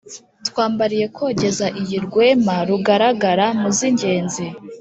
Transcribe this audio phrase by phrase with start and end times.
[0.47, 4.45] twambariye kogeza iyi rwema rugaragara mu z'ingenzi;